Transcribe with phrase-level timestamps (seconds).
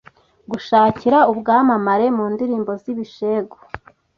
[0.51, 3.57] gushakira ubwamamare mu ndirimbo z’ibishegu,